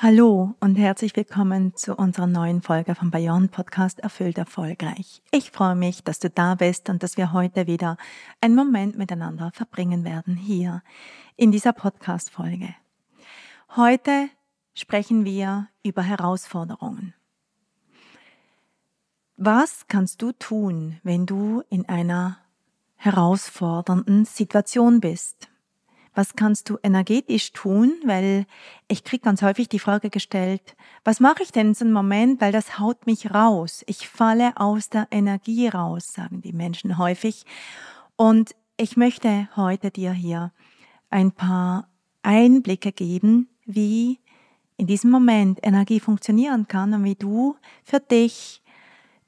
Hallo 0.00 0.54
und 0.60 0.76
herzlich 0.76 1.16
willkommen 1.16 1.74
zu 1.74 1.96
unserer 1.96 2.28
neuen 2.28 2.62
Folge 2.62 2.94
vom 2.94 3.10
Bayern 3.10 3.48
Podcast 3.48 3.98
Erfüllt 3.98 4.38
Erfolgreich. 4.38 5.22
Ich 5.32 5.50
freue 5.50 5.74
mich, 5.74 6.04
dass 6.04 6.20
du 6.20 6.30
da 6.30 6.54
bist 6.54 6.88
und 6.88 7.02
dass 7.02 7.16
wir 7.16 7.32
heute 7.32 7.66
wieder 7.66 7.96
einen 8.40 8.54
Moment 8.54 8.96
miteinander 8.96 9.50
verbringen 9.52 10.04
werden 10.04 10.36
hier 10.36 10.84
in 11.34 11.50
dieser 11.50 11.72
Podcast-Folge. 11.72 12.76
Heute 13.74 14.28
sprechen 14.72 15.24
wir 15.24 15.66
über 15.82 16.02
Herausforderungen. 16.02 17.12
Was 19.36 19.88
kannst 19.88 20.22
du 20.22 20.30
tun, 20.30 21.00
wenn 21.02 21.26
du 21.26 21.64
in 21.70 21.88
einer 21.88 22.38
herausfordernden 22.94 24.26
Situation 24.26 25.00
bist? 25.00 25.48
Was 26.18 26.34
kannst 26.34 26.68
du 26.68 26.78
energetisch 26.82 27.52
tun? 27.52 27.94
Weil 28.04 28.46
ich 28.88 29.04
kriege 29.04 29.22
ganz 29.22 29.40
häufig 29.40 29.68
die 29.68 29.78
Frage 29.78 30.10
gestellt, 30.10 30.74
was 31.04 31.20
mache 31.20 31.44
ich 31.44 31.52
denn 31.52 31.68
in 31.68 31.74
so 31.74 31.84
einem 31.84 31.94
Moment, 31.94 32.40
weil 32.40 32.50
das 32.50 32.80
haut 32.80 33.06
mich 33.06 33.32
raus. 33.32 33.84
Ich 33.86 34.08
falle 34.08 34.56
aus 34.56 34.88
der 34.88 35.06
Energie 35.12 35.68
raus, 35.68 36.12
sagen 36.12 36.40
die 36.42 36.52
Menschen 36.52 36.98
häufig. 36.98 37.46
Und 38.16 38.56
ich 38.76 38.96
möchte 38.96 39.48
heute 39.54 39.92
dir 39.92 40.10
hier 40.10 40.52
ein 41.08 41.30
paar 41.30 41.88
Einblicke 42.24 42.90
geben, 42.90 43.48
wie 43.64 44.18
in 44.76 44.88
diesem 44.88 45.12
Moment 45.12 45.60
Energie 45.62 46.00
funktionieren 46.00 46.66
kann 46.66 46.94
und 46.94 47.04
wie 47.04 47.14
du 47.14 47.54
für 47.84 48.00
dich 48.00 48.60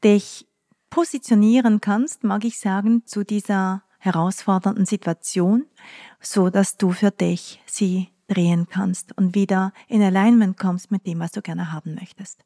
dich 0.02 0.48
positionieren 0.90 1.80
kannst, 1.80 2.24
mag 2.24 2.44
ich 2.44 2.58
sagen, 2.58 3.06
zu 3.06 3.22
dieser 3.22 3.84
herausfordernden 4.00 4.86
Situation, 4.86 5.66
so 6.20 6.50
dass 6.50 6.76
du 6.76 6.90
für 6.90 7.12
dich 7.12 7.62
sie 7.66 8.08
drehen 8.26 8.66
kannst 8.68 9.16
und 9.16 9.34
wieder 9.34 9.72
in 9.88 10.02
Alignment 10.02 10.58
kommst 10.58 10.90
mit 10.90 11.06
dem, 11.06 11.20
was 11.20 11.32
du 11.32 11.42
gerne 11.42 11.72
haben 11.72 11.94
möchtest. 11.94 12.44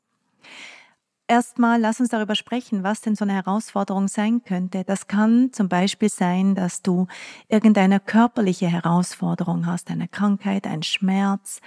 Erstmal 1.27 1.81
lass 1.81 2.01
uns 2.01 2.11
darüber 2.11 2.35
sprechen, 2.35 2.83
was 2.83 3.01
denn 3.01 3.17
so 3.17 3.25
eine 3.25 3.33
Herausforderung 3.33 4.09
sein 4.09 4.43
könnte. 4.45 4.85
Das 4.85 5.07
kann 5.07 5.53
zum 5.53 5.71
Beispiel 5.71 6.11
sein, 6.11 6.55
dass 6.55 6.83
du 6.83 7.07
irgendeine 7.49 7.99
körperliche 7.99 8.67
Herausforderung 8.67 9.65
hast, 9.65 9.91
eine 9.91 10.07
Krankheit, 10.07 10.67
ein 10.67 10.83
Schmerz, 10.83 11.63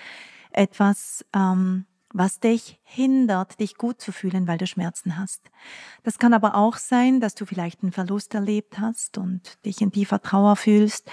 etwas, 0.52 1.25
ähm, 1.34 1.86
was 2.13 2.40
dich 2.40 2.79
hindert, 2.84 3.59
dich 3.59 3.75
gut 3.75 4.01
zu 4.01 4.12
fühlen, 4.12 4.47
weil 4.47 4.57
du 4.57 4.68
Schmerzen 4.68 5.18
hast. 5.18 5.51
Das 6.03 6.19
kann 6.19 6.34
aber 6.34 6.56
auch 6.56 6.78
sein, 6.78 7.19
dass 7.19 7.35
du 7.35 7.45
vielleicht 7.45 7.84
einen 7.84 7.91
Verlust 7.91 8.34
erlebt 8.34 8.79
hast 8.79 9.18
und 9.18 9.63
dich 9.66 9.81
in 9.81 9.91
tiefer 9.91 10.22
Trauer 10.22 10.56
fühlst. 10.56 11.09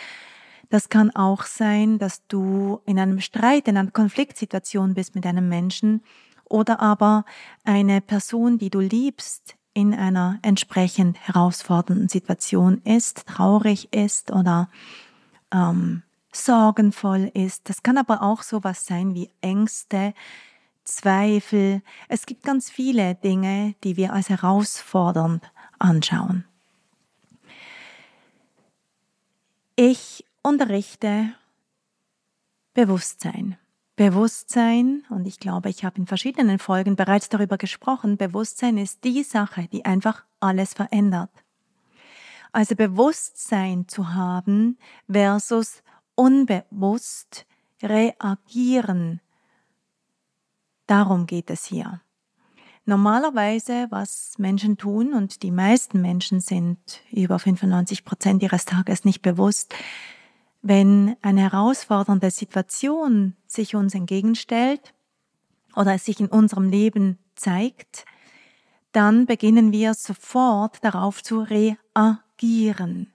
Das 0.70 0.88
kann 0.88 1.10
auch 1.10 1.44
sein, 1.44 1.98
dass 1.98 2.26
du 2.26 2.80
in 2.86 2.98
einem 2.98 3.20
Streit, 3.20 3.68
in 3.68 3.76
einer 3.76 3.90
Konfliktsituation 3.90 4.94
bist 4.94 5.14
mit 5.14 5.26
einem 5.26 5.48
Menschen 5.48 6.02
oder 6.44 6.80
aber 6.80 7.24
eine 7.64 8.00
Person, 8.00 8.58
die 8.58 8.70
du 8.70 8.80
liebst, 8.80 9.56
in 9.72 9.92
einer 9.92 10.38
entsprechend 10.42 11.18
herausfordernden 11.18 12.08
Situation 12.08 12.80
ist, 12.84 13.26
traurig 13.26 13.92
ist 13.92 14.30
oder 14.30 14.68
ähm, 15.52 16.02
sorgenvoll 16.32 17.30
ist. 17.34 17.68
Das 17.68 17.82
kann 17.82 17.98
aber 17.98 18.22
auch 18.22 18.42
sowas 18.42 18.86
sein 18.86 19.14
wie 19.14 19.30
Ängste, 19.40 20.14
Zweifel. 20.84 21.82
Es 22.08 22.26
gibt 22.26 22.44
ganz 22.44 22.70
viele 22.70 23.14
Dinge, 23.14 23.74
die 23.84 23.96
wir 23.96 24.12
als 24.12 24.28
herausfordernd 24.28 25.42
anschauen. 25.78 26.44
Ich 29.76 30.24
unterrichte 30.42 31.34
Bewusstsein. 32.74 33.58
Bewusstsein, 33.96 35.04
und 35.08 35.26
ich 35.26 35.38
glaube, 35.38 35.68
ich 35.68 35.84
habe 35.84 35.98
in 35.98 36.06
verschiedenen 36.06 36.58
Folgen 36.58 36.96
bereits 36.96 37.28
darüber 37.28 37.58
gesprochen, 37.58 38.16
Bewusstsein 38.16 38.76
ist 38.76 39.04
die 39.04 39.22
Sache, 39.22 39.68
die 39.72 39.84
einfach 39.84 40.24
alles 40.40 40.74
verändert. 40.74 41.30
Also 42.50 42.74
Bewusstsein 42.74 43.88
zu 43.88 44.14
haben 44.14 44.78
versus 45.10 45.82
unbewusst 46.14 47.46
reagieren 47.82 49.20
Darum 50.86 51.26
geht 51.26 51.50
es 51.50 51.64
hier. 51.64 52.00
Normalerweise, 52.86 53.86
was 53.88 54.34
Menschen 54.36 54.76
tun, 54.76 55.14
und 55.14 55.42
die 55.42 55.50
meisten 55.50 56.02
Menschen 56.02 56.40
sind 56.40 57.00
über 57.10 57.38
95 57.38 58.04
Prozent 58.04 58.42
ihres 58.42 58.66
Tages 58.66 59.06
nicht 59.06 59.22
bewusst, 59.22 59.74
wenn 60.60 61.16
eine 61.22 61.42
herausfordernde 61.42 62.30
Situation 62.30 63.36
sich 63.46 63.74
uns 63.74 63.94
entgegenstellt 63.94 64.92
oder 65.74 65.94
es 65.94 66.04
sich 66.04 66.20
in 66.20 66.26
unserem 66.26 66.68
Leben 66.68 67.18
zeigt, 67.36 68.04
dann 68.92 69.26
beginnen 69.26 69.72
wir 69.72 69.94
sofort 69.94 70.84
darauf 70.84 71.22
zu 71.22 71.40
reagieren. 71.40 73.13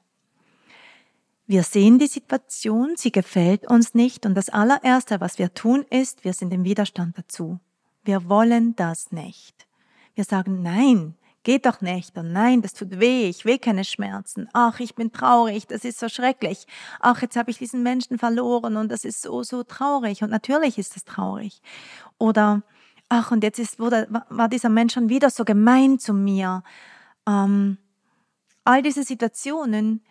Wir 1.49 1.63
sehen 1.63 1.97
die 1.97 2.05
Situation, 2.05 2.93
sie 2.95 3.11
gefällt 3.11 3.67
uns 3.67 3.95
nicht 3.95 4.27
und 4.27 4.35
das 4.35 4.49
allererste, 4.49 5.19
was 5.19 5.39
wir 5.39 5.51
tun, 5.51 5.83
ist, 5.89 6.23
wir 6.23 6.33
sind 6.33 6.53
im 6.53 6.63
Widerstand 6.63 7.17
dazu. 7.17 7.59
Wir 8.03 8.29
wollen 8.29 8.75
das 8.75 9.11
nicht. 9.11 9.65
Wir 10.13 10.25
sagen, 10.25 10.61
nein, 10.61 11.15
geht 11.41 11.65
doch 11.65 11.81
nicht 11.81 12.15
und 12.19 12.31
nein, 12.33 12.61
das 12.61 12.73
tut 12.73 12.99
weh, 12.99 13.27
ich 13.27 13.45
will 13.45 13.57
keine 13.57 13.83
Schmerzen. 13.83 14.47
Ach, 14.53 14.79
ich 14.79 14.93
bin 14.93 15.11
traurig, 15.11 15.65
das 15.65 15.85
ist 15.85 15.97
so 15.97 16.07
schrecklich. 16.07 16.67
Ach, 16.99 17.19
jetzt 17.23 17.35
habe 17.35 17.49
ich 17.49 17.57
diesen 17.57 17.81
Menschen 17.81 18.19
verloren 18.19 18.77
und 18.77 18.91
das 18.91 19.03
ist 19.03 19.23
so, 19.23 19.41
so 19.41 19.63
traurig 19.63 20.21
und 20.21 20.29
natürlich 20.29 20.77
ist 20.77 20.95
das 20.95 21.03
traurig. 21.03 21.63
Oder, 22.19 22.61
ach, 23.07 23.31
und 23.31 23.43
jetzt 23.43 23.57
ist, 23.57 23.79
wurde, 23.79 24.07
war 24.29 24.49
dieser 24.49 24.69
Mensch 24.69 24.93
schon 24.93 25.09
wieder 25.09 25.31
so 25.31 25.45
gemein 25.45 25.97
zu 25.97 26.13
mir. 26.13 26.61
Ähm, 27.27 27.79
all 28.65 28.83
diese 28.83 29.01
Situationen 29.01 30.03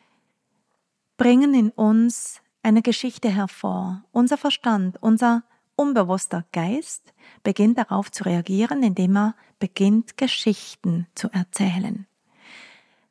bringen 1.19 1.53
in 1.53 1.71
uns 1.71 2.41
eine 2.63 2.81
Geschichte 2.81 3.29
hervor. 3.29 4.05
Unser 4.13 4.39
Verstand, 4.39 4.97
unser 5.03 5.43
unbewusster 5.77 6.45
Geist 6.53 7.13
beginnt 7.43 7.77
darauf 7.77 8.11
zu 8.11 8.25
reagieren, 8.25 8.83
indem 8.83 9.17
er 9.17 9.35
beginnt, 9.59 10.17
Geschichten 10.17 11.07
zu 11.15 11.29
erzählen. 11.31 12.07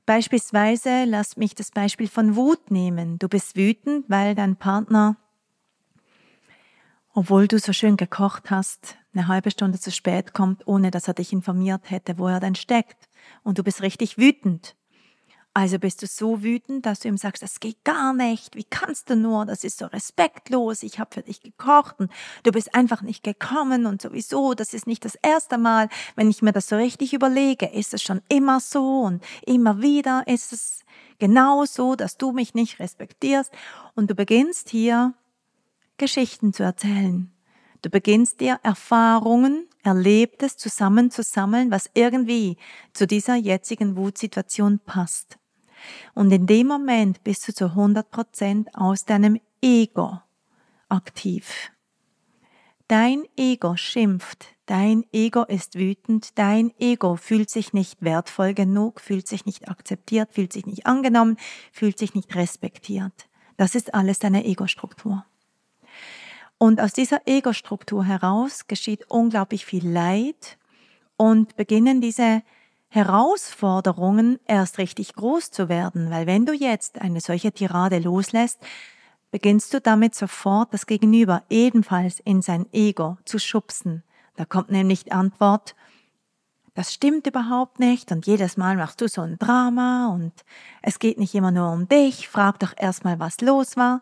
Beispielsweise 0.05 1.03
lass 1.03 1.35
mich 1.37 1.53
das 1.53 1.69
Beispiel 1.69 2.07
von 2.07 2.35
Wut 2.35 2.71
nehmen. 2.71 3.19
Du 3.19 3.27
bist 3.27 3.57
wütend, 3.57 4.05
weil 4.09 4.35
dein 4.35 4.55
Partner, 4.55 5.17
obwohl 7.13 7.47
du 7.47 7.59
so 7.59 7.73
schön 7.73 7.97
gekocht 7.97 8.49
hast, 8.49 8.97
eine 9.13 9.27
halbe 9.27 9.51
Stunde 9.51 9.79
zu 9.79 9.91
spät 9.91 10.33
kommt, 10.33 10.65
ohne 10.65 10.91
dass 10.91 11.09
er 11.09 11.13
dich 11.13 11.33
informiert 11.33 11.89
hätte, 11.89 12.17
wo 12.17 12.27
er 12.27 12.39
denn 12.39 12.55
steckt. 12.55 13.09
Und 13.43 13.57
du 13.57 13.63
bist 13.63 13.81
richtig 13.81 14.17
wütend. 14.17 14.75
Also 15.57 15.79
bist 15.79 16.03
du 16.03 16.05
so 16.05 16.43
wütend, 16.43 16.85
dass 16.85 16.99
du 16.99 17.07
ihm 17.07 17.17
sagst, 17.17 17.41
das 17.41 17.59
geht 17.59 17.83
gar 17.83 18.13
nicht, 18.13 18.55
wie 18.55 18.63
kannst 18.63 19.09
du 19.09 19.15
nur, 19.15 19.43
das 19.43 19.63
ist 19.63 19.79
so 19.79 19.87
respektlos, 19.87 20.83
ich 20.83 20.99
habe 20.99 21.11
für 21.11 21.23
dich 21.23 21.41
gekocht 21.41 21.95
und 21.99 22.11
du 22.43 22.51
bist 22.51 22.75
einfach 22.75 23.01
nicht 23.01 23.23
gekommen 23.23 23.87
und 23.87 23.99
sowieso, 23.99 24.53
das 24.53 24.75
ist 24.75 24.85
nicht 24.85 25.03
das 25.03 25.15
erste 25.15 25.57
Mal, 25.57 25.89
wenn 26.15 26.29
ich 26.29 26.43
mir 26.43 26.51
das 26.51 26.67
so 26.67 26.75
richtig 26.75 27.11
überlege, 27.15 27.65
ist 27.65 27.95
es 27.95 28.03
schon 28.03 28.21
immer 28.29 28.59
so 28.59 29.01
und 29.01 29.23
immer 29.47 29.81
wieder 29.81 30.27
ist 30.27 30.53
es 30.53 30.81
genau 31.17 31.65
so, 31.65 31.95
dass 31.95 32.17
du 32.17 32.33
mich 32.33 32.53
nicht 32.53 32.77
respektierst. 32.77 33.51
Und 33.95 34.11
du 34.11 34.13
beginnst 34.13 34.69
hier 34.69 35.15
Geschichten 35.97 36.53
zu 36.53 36.61
erzählen. 36.61 37.31
Du 37.81 37.89
beginnst 37.89 38.41
dir 38.41 38.59
Erfahrungen, 38.61 39.67
Erlebtes 39.81 40.55
zusammenzusammeln, 40.55 41.71
was 41.71 41.89
irgendwie 41.95 42.57
zu 42.93 43.07
dieser 43.07 43.37
jetzigen 43.37 43.95
Wutsituation 43.95 44.77
passt. 44.77 45.39
Und 46.13 46.31
in 46.31 46.45
dem 46.47 46.67
Moment 46.67 47.23
bist 47.23 47.47
du 47.47 47.53
zu 47.53 47.65
100 47.65 48.09
Prozent 48.09 48.69
aus 48.73 49.05
deinem 49.05 49.39
Ego 49.61 50.19
aktiv. 50.89 51.71
Dein 52.87 53.23
Ego 53.35 53.75
schimpft, 53.75 54.55
dein 54.65 55.03
Ego 55.11 55.43
ist 55.43 55.75
wütend, 55.75 56.37
dein 56.37 56.71
Ego 56.79 57.17
fühlt 57.17 57.49
sich 57.49 57.73
nicht 57.73 58.01
wertvoll 58.01 58.53
genug, 58.53 59.01
fühlt 59.01 59.27
sich 59.27 59.45
nicht 59.45 59.67
akzeptiert, 59.67 60.31
fühlt 60.31 60.53
sich 60.53 60.65
nicht 60.65 60.85
angenommen, 60.85 61.35
fühlt 61.73 61.99
sich 61.99 62.15
nicht 62.15 62.33
respektiert. 62.35 63.27
Das 63.57 63.75
ist 63.75 63.93
alles 63.93 64.19
deine 64.19 64.45
Ego-Struktur. 64.45 65.25
Und 66.57 66.79
aus 66.79 66.93
dieser 66.93 67.27
Ego-Struktur 67.27 68.05
heraus 68.05 68.67
geschieht 68.67 69.09
unglaublich 69.09 69.65
viel 69.65 69.87
Leid 69.87 70.57
und 71.17 71.55
beginnen 71.57 71.99
diese 71.99 72.41
Herausforderungen 72.89 74.39
erst 74.45 74.77
richtig 74.77 75.13
groß 75.13 75.51
zu 75.51 75.69
werden, 75.69 76.09
weil 76.09 76.25
wenn 76.25 76.45
du 76.45 76.53
jetzt 76.53 77.01
eine 77.01 77.21
solche 77.21 77.51
Tirade 77.51 77.99
loslässt, 77.99 78.59
beginnst 79.31 79.73
du 79.73 79.81
damit 79.81 80.15
sofort 80.15 80.73
das 80.73 80.85
Gegenüber 80.85 81.43
ebenfalls 81.49 82.19
in 82.19 82.41
sein 82.41 82.65
Ego 82.71 83.17
zu 83.25 83.39
schubsen. 83.39 84.03
Da 84.35 84.45
kommt 84.45 84.71
nämlich 84.71 85.05
die 85.05 85.11
Antwort, 85.11 85.75
das 86.75 86.93
stimmt 86.93 87.25
überhaupt 87.25 87.79
nicht 87.79 88.11
und 88.11 88.27
jedes 88.27 88.55
Mal 88.55 88.77
machst 88.77 89.01
du 89.01 89.07
so 89.07 89.21
ein 89.21 89.39
Drama 89.39 90.09
und 90.13 90.31
es 90.83 90.99
geht 90.99 91.17
nicht 91.17 91.33
immer 91.33 91.51
nur 91.51 91.71
um 91.71 91.89
dich, 91.89 92.29
frag 92.29 92.59
doch 92.59 92.73
erstmal, 92.77 93.19
was 93.19 93.41
los 93.41 93.75
war. 93.77 94.01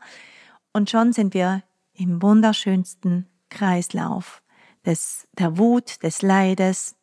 Und 0.73 0.89
schon 0.89 1.13
sind 1.13 1.33
wir 1.33 1.63
im 1.93 2.21
wunderschönsten 2.21 3.27
Kreislauf 3.49 4.43
des, 4.85 5.25
der 5.31 5.57
Wut, 5.57 6.03
des 6.03 6.21
Leides 6.21 6.97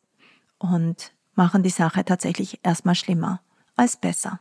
und 0.59 1.11
machen 1.35 1.63
die 1.63 1.69
Sache 1.69 2.05
tatsächlich 2.05 2.59
erstmal 2.63 2.95
schlimmer 2.95 3.41
als 3.75 3.97
besser. 3.97 4.39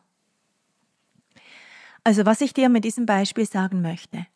Also 2.04 2.26
was 2.26 2.40
ich 2.40 2.52
dir 2.52 2.68
mit 2.68 2.84
diesem 2.84 3.06
Beispiel 3.06 3.46
sagen 3.46 3.82
möchte. 3.82 4.26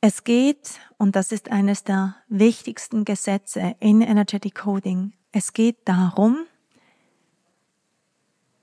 Es 0.00 0.24
geht, 0.24 0.78
und 0.98 1.16
das 1.16 1.32
ist 1.32 1.50
eines 1.50 1.84
der 1.84 2.16
wichtigsten 2.28 3.04
Gesetze 3.04 3.76
in 3.80 4.02
Energetic 4.02 4.54
Coding, 4.54 5.14
es 5.32 5.52
geht 5.52 5.88
darum, 5.88 6.46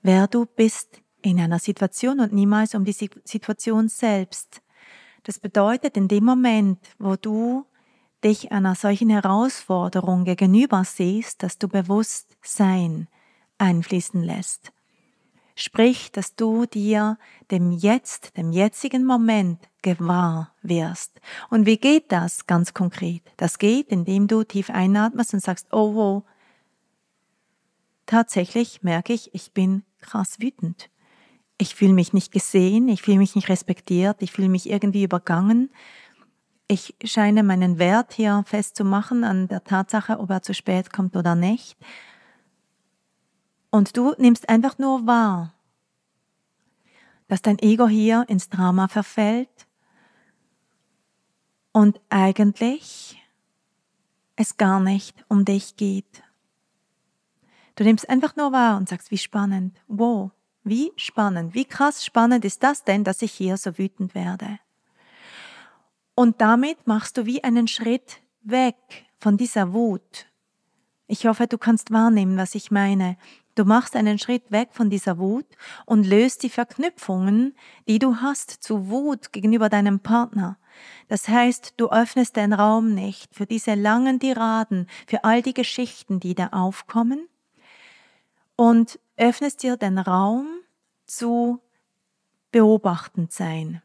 wer 0.02 0.26
du 0.26 0.46
bist 0.46 1.00
in 1.22 1.40
einer 1.40 1.58
Situation 1.58 2.20
und 2.20 2.32
niemals 2.32 2.74
um 2.74 2.84
die 2.84 2.92
Situation 2.92 3.88
selbst. 3.88 4.60
Das 5.22 5.38
bedeutet, 5.38 5.96
in 5.96 6.08
dem 6.08 6.24
Moment, 6.24 6.78
wo 6.98 7.16
du 7.16 7.64
dich 8.24 8.52
einer 8.52 8.74
solchen 8.74 9.10
Herausforderung 9.10 10.24
gegenüber 10.24 10.84
siehst, 10.84 11.42
dass 11.42 11.58
du 11.58 11.68
Bewusstsein 11.68 13.08
einfließen 13.58 14.22
lässt. 14.22 14.72
Sprich, 15.56 16.10
dass 16.10 16.34
du 16.34 16.66
dir 16.66 17.16
dem 17.50 17.70
Jetzt, 17.70 18.36
dem 18.36 18.50
jetzigen 18.50 19.04
Moment 19.04 19.60
gewahr 19.82 20.52
wirst. 20.62 21.20
Und 21.48 21.64
wie 21.66 21.76
geht 21.76 22.10
das 22.10 22.46
ganz 22.46 22.74
konkret? 22.74 23.22
Das 23.36 23.58
geht, 23.58 23.88
indem 23.88 24.26
du 24.26 24.42
tief 24.42 24.70
einatmest 24.70 25.32
und 25.32 25.40
sagst, 25.40 25.68
oh, 25.70 25.94
wow, 25.94 26.22
tatsächlich 28.06 28.82
merke 28.82 29.12
ich, 29.12 29.32
ich 29.32 29.52
bin 29.52 29.84
krass 30.00 30.40
wütend. 30.40 30.90
Ich 31.56 31.76
fühle 31.76 31.92
mich 31.92 32.12
nicht 32.12 32.32
gesehen, 32.32 32.88
ich 32.88 33.02
fühle 33.02 33.18
mich 33.18 33.36
nicht 33.36 33.48
respektiert, 33.48 34.22
ich 34.22 34.32
fühle 34.32 34.48
mich 34.48 34.68
irgendwie 34.68 35.04
übergangen. 35.04 35.70
Ich 36.66 36.94
scheine 37.04 37.42
meinen 37.42 37.78
Wert 37.78 38.14
hier 38.14 38.42
festzumachen 38.46 39.22
an 39.22 39.48
der 39.48 39.64
Tatsache, 39.64 40.18
ob 40.18 40.30
er 40.30 40.42
zu 40.42 40.54
spät 40.54 40.92
kommt 40.92 41.14
oder 41.14 41.34
nicht. 41.34 41.76
Und 43.70 43.96
du 43.96 44.14
nimmst 44.18 44.48
einfach 44.48 44.78
nur 44.78 45.06
wahr, 45.06 45.52
dass 47.28 47.42
dein 47.42 47.58
Ego 47.58 47.86
hier 47.86 48.24
ins 48.28 48.48
Drama 48.48 48.88
verfällt 48.88 49.66
und 51.72 52.00
eigentlich 52.08 53.20
es 54.36 54.56
gar 54.56 54.80
nicht 54.80 55.24
um 55.28 55.44
dich 55.44 55.76
geht. 55.76 56.22
Du 57.76 57.84
nimmst 57.84 58.08
einfach 58.08 58.36
nur 58.36 58.52
wahr 58.52 58.76
und 58.76 58.88
sagst, 58.88 59.10
wie 59.10 59.18
spannend, 59.18 59.76
wow, 59.88 60.30
wie 60.62 60.92
spannend, 60.96 61.54
wie 61.54 61.64
krass 61.64 62.04
spannend 62.04 62.44
ist 62.44 62.62
das 62.62 62.84
denn, 62.84 63.04
dass 63.04 63.22
ich 63.22 63.32
hier 63.32 63.56
so 63.56 63.76
wütend 63.76 64.14
werde. 64.14 64.60
Und 66.14 66.40
damit 66.40 66.86
machst 66.86 67.16
du 67.16 67.26
wie 67.26 67.42
einen 67.42 67.68
Schritt 67.68 68.20
weg 68.42 68.76
von 69.18 69.36
dieser 69.36 69.72
Wut. 69.72 70.26
Ich 71.06 71.26
hoffe, 71.26 71.46
du 71.46 71.58
kannst 71.58 71.90
wahrnehmen, 71.90 72.36
was 72.36 72.54
ich 72.54 72.70
meine. 72.70 73.16
Du 73.54 73.64
machst 73.64 73.94
einen 73.94 74.18
Schritt 74.18 74.50
weg 74.50 74.70
von 74.72 74.90
dieser 74.90 75.18
Wut 75.18 75.46
und 75.86 76.06
löst 76.06 76.42
die 76.42 76.50
Verknüpfungen, 76.50 77.54
die 77.86 77.98
du 77.98 78.16
hast 78.16 78.50
zu 78.50 78.88
Wut 78.88 79.32
gegenüber 79.32 79.68
deinem 79.68 80.00
Partner. 80.00 80.58
Das 81.08 81.28
heißt, 81.28 81.74
du 81.76 81.90
öffnest 81.90 82.36
den 82.36 82.52
Raum 82.52 82.94
nicht 82.94 83.32
für 83.34 83.46
diese 83.46 83.74
langen 83.74 84.18
Tiraden, 84.18 84.88
für 85.06 85.22
all 85.22 85.40
die 85.42 85.54
Geschichten, 85.54 86.18
die 86.18 86.34
da 86.34 86.48
aufkommen 86.48 87.28
und 88.56 88.98
öffnest 89.16 89.62
dir 89.62 89.76
den 89.76 89.98
Raum 89.98 90.48
zu 91.06 91.60
beobachtend 92.50 93.32
sein. 93.32 93.82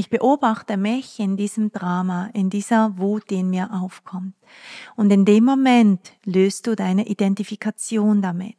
Ich 0.00 0.08
beobachte 0.08 0.78
mich 0.78 1.20
in 1.20 1.36
diesem 1.36 1.72
Drama, 1.72 2.30
in 2.32 2.48
dieser 2.48 2.96
Wut, 2.96 3.28
die 3.28 3.40
in 3.40 3.50
mir 3.50 3.68
aufkommt. 3.70 4.34
Und 4.96 5.10
in 5.10 5.26
dem 5.26 5.44
Moment 5.44 6.14
löst 6.24 6.66
du 6.66 6.74
deine 6.74 7.06
Identifikation 7.06 8.22
damit. 8.22 8.56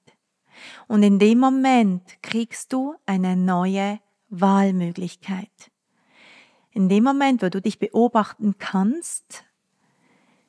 Und 0.87 1.01
in 1.01 1.17
dem 1.17 1.39
Moment 1.39 2.03
kriegst 2.21 2.71
du 2.73 2.93
eine 3.07 3.35
neue 3.35 3.99
Wahlmöglichkeit. 4.29 5.71
In 6.73 6.89
dem 6.89 7.03
Moment, 7.03 7.41
wo 7.41 7.49
du 7.49 7.59
dich 7.59 7.79
beobachten 7.79 8.59
kannst, 8.59 9.43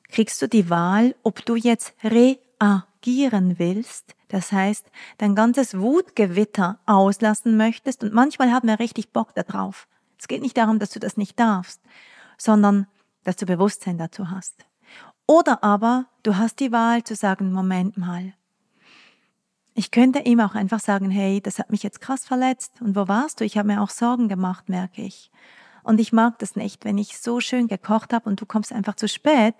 kriegst 0.09 0.39
du 0.43 0.47
die 0.47 0.69
Wahl, 0.69 1.15
ob 1.23 1.43
du 1.43 1.55
jetzt 1.55 1.95
reagieren 2.03 3.57
willst, 3.57 4.15
das 4.27 4.51
heißt, 4.51 4.91
dein 5.17 5.33
ganzes 5.33 5.75
Wutgewitter 5.75 6.77
auslassen 6.85 7.57
möchtest 7.57 8.03
und 8.03 8.13
manchmal 8.13 8.51
haben 8.51 8.67
wir 8.67 8.77
richtig 8.77 9.11
Bock 9.11 9.33
darauf. 9.33 9.87
Es 10.23 10.29
geht 10.29 10.41
nicht 10.41 10.55
darum, 10.55 10.79
dass 10.79 10.91
du 10.91 11.01
das 11.01 11.17
nicht 11.17 11.37
darfst, 11.37 11.81
sondern 12.37 12.87
dass 13.25 13.35
du 13.35 13.45
Bewusstsein 13.45 13.97
dazu 13.97 14.31
hast. 14.31 14.55
Oder 15.27 15.65
aber 15.65 16.05
du 16.23 16.37
hast 16.37 16.61
die 16.61 16.71
Wahl 16.71 17.03
zu 17.03 17.13
sagen, 17.13 17.51
Moment 17.51 17.97
mal, 17.97 18.31
ich 19.73 19.91
könnte 19.91 20.19
ihm 20.19 20.39
auch 20.39 20.55
einfach 20.55 20.79
sagen, 20.79 21.11
hey, 21.11 21.41
das 21.41 21.59
hat 21.59 21.71
mich 21.71 21.83
jetzt 21.83 21.99
krass 21.99 22.23
verletzt. 22.23 22.71
Und 22.79 22.95
wo 22.95 23.09
warst 23.09 23.41
du? 23.41 23.43
Ich 23.43 23.57
habe 23.57 23.67
mir 23.67 23.81
auch 23.81 23.89
Sorgen 23.89 24.29
gemacht, 24.29 24.69
merke 24.69 25.01
ich. 25.01 25.29
Und 25.83 25.99
ich 25.99 26.13
mag 26.13 26.39
das 26.39 26.55
nicht, 26.55 26.85
wenn 26.85 26.97
ich 26.97 27.19
so 27.19 27.41
schön 27.41 27.67
gekocht 27.67 28.13
habe 28.13 28.29
und 28.29 28.39
du 28.39 28.45
kommst 28.45 28.71
einfach 28.71 28.95
zu 28.95 29.09
spät. 29.09 29.55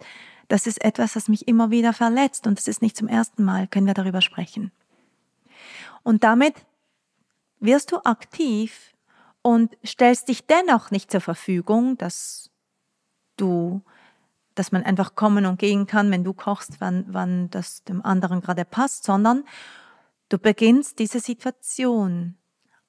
Das 0.48 0.65
ist 0.65 0.82
etwas, 0.82 1.12
das 1.12 1.27
mich 1.27 1.46
immer 1.46 1.72
wieder 1.72 1.91
verletzt 1.91 2.48
und 2.48 2.58
es 2.58 2.70
ist 2.70 2.82
nicht 2.82 2.96
zum 2.96 3.10
ersten 3.10 3.43
Mal, 3.43 3.67
können 3.67 3.88
wir 3.88 3.96
darüber 3.96 4.22
sprechen. 4.22 4.72
Und 6.03 6.24
damit 6.24 6.55
wirst 7.60 7.91
du 7.91 7.98
aktiv 8.05 8.93
und 9.44 9.78
stellst 9.86 10.30
dich 10.30 10.48
dennoch 10.48 10.90
nicht 10.90 11.12
zur 11.12 11.22
Verfügung, 11.22 11.98
dass 11.98 12.50
du 13.38 13.84
dass 14.56 14.72
man 14.72 14.84
einfach 14.84 15.16
kommen 15.16 15.48
und 15.48 15.58
gehen 15.58 15.88
kann, 15.88 16.12
wenn 16.12 16.24
du 16.24 16.32
kochst, 16.32 16.80
wann, 16.80 17.06
wann 17.08 17.50
das 17.50 17.84
dem 17.86 18.06
anderen 18.06 18.40
gerade 18.40 18.66
passt, 18.66 19.04
sondern 19.04 19.46
Du 20.34 20.40
beginnst 20.40 20.98
diese 20.98 21.20
Situation 21.20 22.40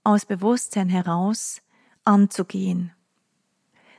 aus 0.03 0.25
Bewusstsein 0.25 0.89
heraus 0.89 1.61
anzugehen. 2.05 2.93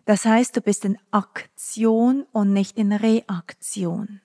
Das 0.05 0.25
heißt, 0.25 0.57
du 0.57 0.61
bist 0.61 0.83
in 0.83 0.97
Aktion 1.11 2.25
und 2.31 2.53
nicht 2.53 2.75
in 2.75 2.91
Reaktion. 2.91 4.21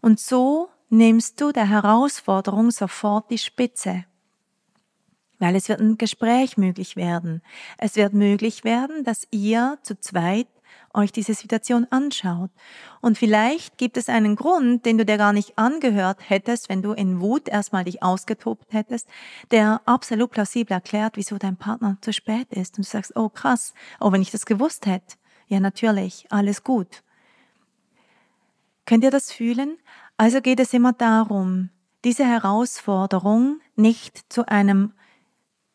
Und 0.00 0.20
so 0.20 0.70
nimmst 0.88 1.40
du 1.40 1.50
der 1.50 1.68
Herausforderung 1.68 2.70
sofort 2.70 3.28
die 3.28 3.38
Spitze, 3.38 4.04
weil 5.40 5.56
es 5.56 5.68
wird 5.68 5.80
ein 5.80 5.98
Gespräch 5.98 6.56
möglich 6.56 6.94
werden. 6.94 7.42
Es 7.78 7.96
wird 7.96 8.14
möglich 8.14 8.62
werden, 8.62 9.02
dass 9.02 9.26
ihr 9.32 9.78
zu 9.82 9.98
zweit 9.98 10.46
euch 10.92 11.12
diese 11.12 11.34
Situation 11.34 11.86
anschaut. 11.90 12.50
Und 13.00 13.16
vielleicht 13.16 13.78
gibt 13.78 13.96
es 13.96 14.08
einen 14.08 14.36
Grund, 14.36 14.84
den 14.86 14.98
du 14.98 15.04
dir 15.04 15.18
gar 15.18 15.32
nicht 15.32 15.56
angehört 15.56 16.18
hättest, 16.28 16.68
wenn 16.68 16.82
du 16.82 16.92
in 16.92 17.20
Wut 17.20 17.48
erstmal 17.48 17.84
dich 17.84 18.02
ausgetobt 18.02 18.72
hättest, 18.72 19.08
der 19.50 19.80
absolut 19.84 20.30
plausibel 20.30 20.74
erklärt, 20.74 21.16
wieso 21.16 21.38
dein 21.38 21.56
Partner 21.56 21.96
zu 22.00 22.12
spät 22.12 22.52
ist. 22.52 22.76
Und 22.76 22.86
du 22.86 22.90
sagst, 22.90 23.16
oh 23.16 23.28
krass, 23.28 23.74
oh, 24.00 24.12
wenn 24.12 24.22
ich 24.22 24.30
das 24.30 24.46
gewusst 24.46 24.86
hätte. 24.86 25.16
Ja, 25.46 25.60
natürlich, 25.60 26.26
alles 26.30 26.62
gut. 26.62 27.02
Könnt 28.84 29.04
ihr 29.04 29.10
das 29.10 29.32
fühlen? 29.32 29.78
Also 30.16 30.40
geht 30.40 30.60
es 30.60 30.72
immer 30.72 30.92
darum, 30.92 31.70
diese 32.04 32.24
Herausforderung 32.24 33.60
nicht 33.76 34.32
zu 34.32 34.46
einem 34.48 34.92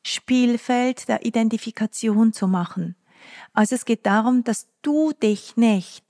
Spielfeld 0.08 1.08
der 1.08 1.26
Identifikation 1.26 2.32
zu 2.32 2.48
machen. 2.48 2.96
Also 3.54 3.74
es 3.74 3.86
geht 3.86 4.06
darum, 4.06 4.44
dass 4.44 4.68
du 4.84 5.14
dich 5.14 5.58
nicht 5.58 6.06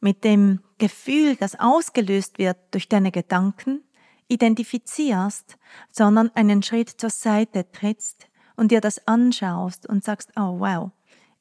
mit 0.00 0.22
dem 0.22 0.60
Gefühl, 0.78 1.34
das 1.34 1.58
ausgelöst 1.58 2.38
wird 2.38 2.56
durch 2.70 2.88
deine 2.88 3.10
Gedanken, 3.10 3.82
identifizierst, 4.28 5.58
sondern 5.90 6.30
einen 6.36 6.62
Schritt 6.62 6.88
zur 6.88 7.10
Seite 7.10 7.68
trittst 7.72 8.28
und 8.54 8.70
dir 8.70 8.80
das 8.80 9.08
anschaust 9.08 9.88
und 9.88 10.04
sagst, 10.04 10.30
oh 10.36 10.60
wow, 10.60 10.92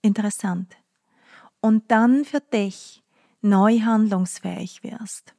interessant. 0.01 0.75
Und 1.60 1.91
dann 1.91 2.25
für 2.25 2.41
dich 2.41 3.03
neu 3.41 3.81
handlungsfähig 3.81 4.84
wirst. 4.84 5.36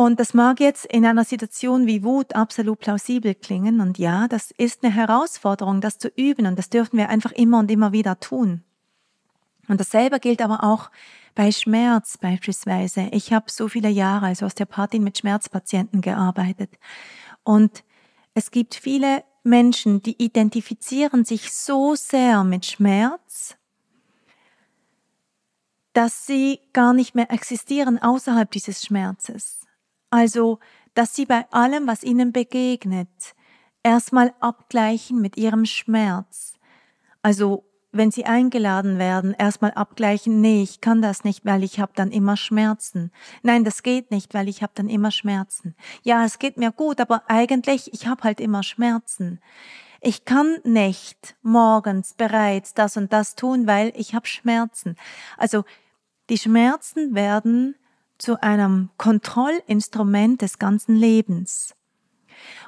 Und 0.00 0.18
das 0.18 0.32
mag 0.32 0.60
jetzt 0.60 0.86
in 0.86 1.04
einer 1.04 1.24
Situation 1.24 1.86
wie 1.86 2.02
Wut 2.02 2.34
absolut 2.34 2.78
plausibel 2.78 3.34
klingen. 3.34 3.82
Und 3.82 3.98
ja, 3.98 4.28
das 4.28 4.50
ist 4.50 4.82
eine 4.82 4.94
Herausforderung, 4.94 5.82
das 5.82 5.98
zu 5.98 6.08
üben. 6.08 6.46
Und 6.46 6.58
das 6.58 6.70
dürfen 6.70 6.96
wir 6.96 7.10
einfach 7.10 7.32
immer 7.32 7.58
und 7.58 7.70
immer 7.70 7.92
wieder 7.92 8.18
tun. 8.18 8.64
Und 9.68 9.78
dasselbe 9.78 10.18
gilt 10.18 10.40
aber 10.40 10.64
auch 10.64 10.90
bei 11.34 11.52
Schmerz 11.52 12.16
beispielsweise. 12.16 13.10
Ich 13.12 13.34
habe 13.34 13.50
so 13.50 13.68
viele 13.68 13.90
Jahre 13.90 14.24
als 14.24 14.42
Osteopathin 14.42 15.04
mit 15.04 15.18
Schmerzpatienten 15.18 16.00
gearbeitet. 16.00 16.70
Und 17.44 17.84
es 18.32 18.50
gibt 18.50 18.76
viele 18.76 19.22
Menschen, 19.42 20.00
die 20.00 20.16
identifizieren 20.16 21.26
sich 21.26 21.52
so 21.52 21.94
sehr 21.94 22.42
mit 22.42 22.64
Schmerz, 22.64 23.54
dass 25.92 26.24
sie 26.24 26.60
gar 26.72 26.94
nicht 26.94 27.14
mehr 27.14 27.30
existieren 27.30 28.00
außerhalb 28.00 28.50
dieses 28.50 28.82
Schmerzes. 28.82 29.59
Also, 30.10 30.58
dass 30.94 31.14
sie 31.14 31.26
bei 31.26 31.46
allem, 31.50 31.86
was 31.86 32.02
ihnen 32.02 32.32
begegnet, 32.32 33.08
erstmal 33.82 34.34
abgleichen 34.40 35.20
mit 35.20 35.36
ihrem 35.36 35.64
Schmerz. 35.64 36.54
Also 37.22 37.64
wenn 37.92 38.10
sie 38.10 38.24
eingeladen 38.24 38.98
werden, 38.98 39.34
erstmal 39.36 39.72
abgleichen, 39.72 40.40
nee, 40.40 40.62
ich 40.62 40.80
kann 40.80 41.02
das 41.02 41.24
nicht, 41.24 41.44
weil 41.44 41.64
ich 41.64 41.80
habe 41.80 41.92
dann 41.94 42.12
immer 42.12 42.36
Schmerzen. 42.36 43.10
Nein, 43.42 43.64
das 43.64 43.82
geht 43.82 44.10
nicht, 44.10 44.32
weil 44.32 44.48
ich 44.48 44.62
habe 44.62 44.72
dann 44.76 44.88
immer 44.88 45.10
Schmerzen. 45.10 45.74
Ja, 46.02 46.24
es 46.24 46.38
geht 46.38 46.56
mir 46.56 46.70
gut, 46.70 47.00
aber 47.00 47.24
eigentlich, 47.26 47.92
ich 47.92 48.06
habe 48.06 48.22
halt 48.22 48.40
immer 48.40 48.62
Schmerzen. 48.62 49.40
Ich 50.00 50.24
kann 50.24 50.58
nicht 50.64 51.36
morgens 51.42 52.14
bereits 52.14 52.74
das 52.74 52.96
und 52.96 53.12
das 53.12 53.34
tun, 53.34 53.66
weil 53.66 53.92
ich 53.96 54.14
habe 54.14 54.26
Schmerzen. 54.26 54.96
Also 55.36 55.64
die 56.30 56.38
Schmerzen 56.38 57.14
werden 57.14 57.74
zu 58.20 58.42
einem 58.42 58.90
Kontrollinstrument 58.96 60.42
des 60.42 60.58
ganzen 60.58 60.94
Lebens. 60.94 61.74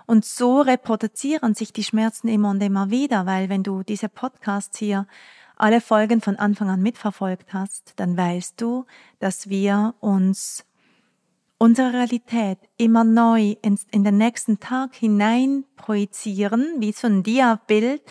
Und 0.07 0.25
so 0.25 0.61
reproduzieren 0.61 1.55
sich 1.55 1.73
die 1.73 1.85
Schmerzen 1.85 2.29
immer 2.29 2.51
und 2.51 2.63
immer 2.63 2.91
wieder, 2.91 3.27
weil 3.27 3.49
wenn 3.49 3.63
du 3.63 3.83
diese 3.83 4.09
Podcasts 4.09 4.79
hier 4.79 5.07
alle 5.57 5.81
Folgen 5.81 6.21
von 6.21 6.37
Anfang 6.37 6.69
an 6.71 6.83
mitverfolgt 6.83 7.53
hast, 7.53 7.93
dann 7.97 8.17
weißt 8.17 8.61
du, 8.61 8.85
dass 9.21 9.49
wir 9.49 9.95
uns 10.01 10.65
unsere 11.59 11.93
Realität 11.93 12.59
immer 12.77 13.05
neu 13.05 13.55
in, 13.63 13.79
in 13.93 14.03
den 14.03 14.19
nächsten 14.19 14.59
Tag 14.59 14.95
hinein 14.97 15.65
projizieren, 15.77 16.75
wie 16.79 16.93
so 16.93 17.07
ein 17.07 17.23
Dia-Bild, 17.23 18.03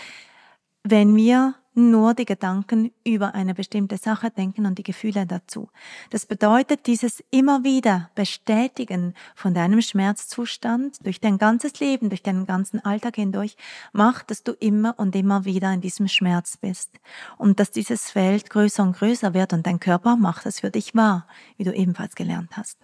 wenn 0.83 1.15
wir 1.15 1.55
nur 1.73 2.13
die 2.13 2.25
Gedanken 2.25 2.91
über 3.05 3.33
eine 3.33 3.53
bestimmte 3.53 3.97
Sache 3.97 4.29
denken 4.29 4.65
und 4.65 4.77
die 4.77 4.83
Gefühle 4.83 5.25
dazu. 5.25 5.69
Das 6.09 6.25
bedeutet, 6.25 6.87
dieses 6.87 7.23
immer 7.31 7.63
wieder 7.63 8.09
Bestätigen 8.15 9.13
von 9.35 9.53
deinem 9.53 9.81
Schmerzzustand 9.81 11.05
durch 11.05 11.19
dein 11.19 11.37
ganzes 11.37 11.79
Leben, 11.79 12.09
durch 12.09 12.23
deinen 12.23 12.45
ganzen 12.45 12.83
Alltag 12.83 13.15
hindurch, 13.15 13.55
macht, 13.93 14.31
dass 14.31 14.43
du 14.43 14.51
immer 14.53 14.95
und 14.97 15.15
immer 15.15 15.45
wieder 15.45 15.71
in 15.73 15.81
diesem 15.81 16.07
Schmerz 16.07 16.57
bist. 16.57 16.99
Und 17.37 17.59
dass 17.59 17.71
dieses 17.71 18.11
Feld 18.11 18.49
größer 18.49 18.83
und 18.83 18.97
größer 18.97 19.33
wird 19.33 19.53
und 19.53 19.65
dein 19.65 19.79
Körper 19.79 20.17
macht 20.17 20.45
es 20.45 20.59
für 20.59 20.71
dich 20.71 20.93
wahr, 20.95 21.27
wie 21.57 21.63
du 21.63 21.73
ebenfalls 21.73 22.15
gelernt 22.15 22.57
hast. 22.57 22.77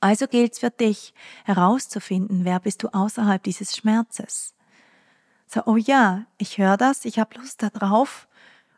Also 0.00 0.26
gilt 0.26 0.54
es 0.54 0.58
für 0.58 0.70
dich 0.70 1.14
herauszufinden, 1.44 2.44
wer 2.44 2.58
bist 2.58 2.82
du 2.82 2.88
außerhalb 2.88 3.40
dieses 3.42 3.76
Schmerzes. 3.76 4.52
So, 5.52 5.60
oh 5.66 5.76
ja, 5.76 6.24
ich 6.38 6.56
höre 6.56 6.78
das, 6.78 7.04
ich 7.04 7.18
habe 7.18 7.38
Lust 7.38 7.62
darauf 7.62 8.26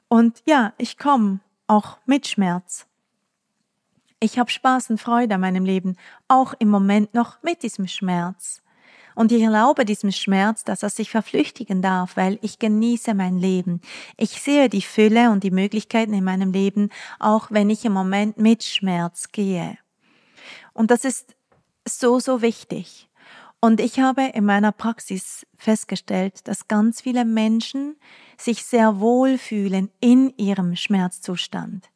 und 0.09 0.43
ja, 0.45 0.73
ich 0.77 0.99
komme 0.99 1.39
auch 1.69 1.99
mit 2.05 2.27
Schmerz. 2.27 2.87
Ich 4.19 4.41
habe 4.41 4.51
Spaß 4.51 4.91
und 4.91 5.01
Freude 5.01 5.37
an 5.37 5.41
meinem 5.41 5.65
Leben, 5.65 5.97
auch 6.27 6.53
im 6.59 6.69
Moment 6.71 7.15
noch 7.15 7.41
mit 7.45 7.63
diesem 7.63 7.87
Schmerz. 7.87 8.61
Und 9.15 9.31
ich 9.31 9.43
erlaube 9.43 9.85
diesem 9.85 10.11
Schmerz, 10.11 10.65
dass 10.65 10.83
er 10.83 10.91
sich 10.91 11.11
verflüchtigen 11.11 11.81
darf, 11.81 12.17
weil 12.17 12.41
ich 12.43 12.59
genieße 12.59 13.15
mein 13.15 13.39
Leben. 13.39 13.81
Ich 14.17 14.43
sehe 14.43 14.69
die 14.69 14.83
Fülle 14.83 15.31
und 15.31 15.45
die 15.45 15.53
Möglichkeiten 15.53 16.13
in 16.13 16.25
meinem 16.25 16.51
Leben, 16.51 16.91
auch 17.21 17.53
wenn 17.53 17.71
ich 17.71 17.85
im 17.85 17.93
Moment 17.93 18.39
mit 18.39 18.65
Schmerz 18.65 19.29
gehe. 19.31 19.79
Und 20.73 20.91
das 20.91 21.05
ist 21.05 21.37
so, 21.87 22.19
so 22.19 22.43
wichtig. 22.43 23.09
Und 23.65 23.81
ich 23.81 23.99
habe 23.99 24.25
in 24.35 24.45
meiner 24.45 24.73
Praxis 24.73 25.47
festgestellt, 25.57 26.47
dass 26.49 26.69
ganz 26.69 27.01
viele 27.01 27.25
Menschen 27.25 27.97
sich 28.37 28.63
sehr 28.63 29.01
wohl 29.01 29.39
fühlen 29.39 29.91
in 30.01 30.35
ihrem 30.37 30.77
Schmerzzustand. 30.77 31.89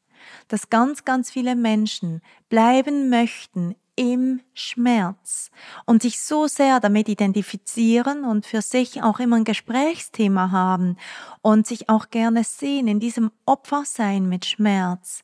Dass 0.48 0.70
ganz, 0.70 1.04
ganz 1.04 1.30
viele 1.30 1.56
Menschen 1.56 2.22
bleiben 2.48 3.10
möchten 3.10 3.74
im 3.96 4.40
Schmerz 4.54 5.50
und 5.84 6.00
sich 6.00 6.20
so 6.20 6.46
sehr 6.46 6.80
damit 6.80 7.06
identifizieren 7.06 8.24
und 8.24 8.46
für 8.46 8.62
sich 8.62 9.02
auch 9.02 9.20
immer 9.20 9.36
ein 9.36 9.44
Gesprächsthema 9.44 10.50
haben 10.50 10.96
und 11.42 11.66
sich 11.66 11.90
auch 11.90 12.08
gerne 12.08 12.44
sehen 12.44 12.88
in 12.88 12.98
diesem 12.98 13.30
Opfersein 13.44 14.26
mit 14.26 14.46
Schmerz 14.46 15.22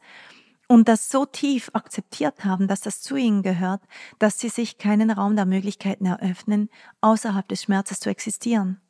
und 0.68 0.88
das 0.88 1.10
so 1.10 1.26
tief 1.26 1.70
akzeptiert 1.72 2.44
haben, 2.44 2.68
dass 2.68 2.80
das 2.80 3.00
zu 3.00 3.16
ihnen 3.16 3.42
gehört, 3.42 3.82
dass 4.18 4.38
sie 4.38 4.48
sich 4.48 4.78
keinen 4.78 5.10
Raum 5.10 5.36
der 5.36 5.46
Möglichkeiten 5.46 6.06
eröffnen, 6.06 6.70
außerhalb 7.00 7.46
des 7.48 7.62
Schmerzes 7.62 8.00
zu 8.00 8.10
existieren. 8.10 8.80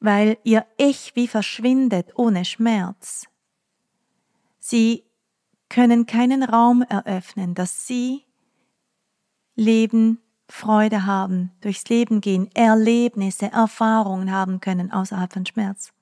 Weil 0.00 0.38
ihr 0.44 0.66
Ich 0.76 1.16
wie 1.16 1.28
verschwindet 1.28 2.12
ohne 2.14 2.44
Schmerz. 2.44 3.26
Sie 4.58 5.04
können 5.68 6.06
keinen 6.06 6.42
Raum 6.42 6.82
eröffnen, 6.82 7.54
dass 7.54 7.86
sie 7.86 8.24
Leben, 9.56 10.20
Freude 10.48 11.06
haben, 11.06 11.52
durchs 11.60 11.88
Leben 11.88 12.20
gehen, 12.20 12.50
Erlebnisse, 12.54 13.50
Erfahrungen 13.50 14.30
haben 14.30 14.60
können 14.60 14.92
außerhalb 14.92 15.32
von 15.32 15.46
Schmerz. 15.46 15.92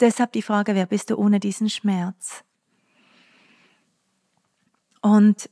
Deshalb 0.00 0.32
die 0.32 0.42
Frage, 0.42 0.74
wer 0.74 0.86
bist 0.86 1.10
du 1.10 1.16
ohne 1.16 1.40
diesen 1.40 1.68
Schmerz? 1.68 2.44
Und 5.04 5.50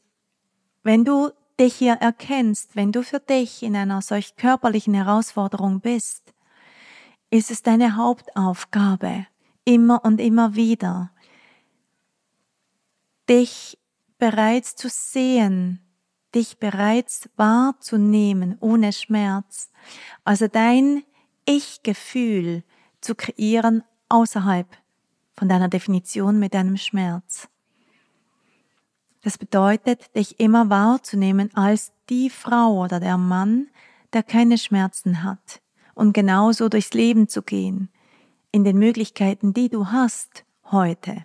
wenn 0.83 1.05
du 1.05 1.31
dich 1.61 1.75
hier 1.75 1.93
erkennst, 1.93 2.75
wenn 2.75 2.91
du 2.91 3.03
für 3.03 3.21
dich 3.21 3.63
in 3.63 3.77
einer 3.77 4.01
solch 4.01 4.37
körperlichen 4.37 4.95
Herausforderung 4.95 5.81
bist, 5.81 6.33
ist 7.29 7.51
es 7.51 7.63
deine 7.63 7.97
Hauptaufgabe, 7.97 9.27
immer 9.67 10.07
und 10.07 10.23
immer 10.23 10.55
wieder, 10.55 11.11
dich 13.29 13.79
bereits 14.17 14.75
zu 14.75 14.89
sehen, 14.89 15.81
dich 16.35 16.57
bereits 16.57 17.29
wahrzunehmen 17.37 18.57
ohne 18.59 18.91
Schmerz, 18.95 19.71
also 20.25 20.49
dein 20.49 21.03
Ich-Gefühl 21.45 22.65
zu 23.03 23.15
kreieren 23.15 23.85
außerhalb 24.09 24.67
von 25.35 25.51
deiner 25.51 25.69
Definition 25.69 26.39
mit 26.39 26.55
deinem 26.55 26.79
Schmerz. 26.79 27.52
Das 29.23 29.39
bedeutet, 29.39 30.15
dich 30.17 30.41
immer 30.41 30.69
wahrzunehmen 30.69 31.51
als 31.55 31.93
die 32.11 32.29
Frau 32.29 32.83
oder 32.83 33.01
der 33.01 33.17
Mann, 33.17 33.69
der 34.13 34.23
keine 34.23 34.59
Schmerzen 34.59 35.23
hat 35.23 35.63
und 35.95 36.13
genauso 36.13 36.69
durchs 36.69 36.93
Leben 36.93 37.29
zu 37.29 37.43
gehen, 37.43 37.89
in 38.51 38.65
den 38.65 38.79
Möglichkeiten, 38.79 39.55
die 39.55 39.69
du 39.69 39.87
hast 39.87 40.45
heute. 40.71 41.25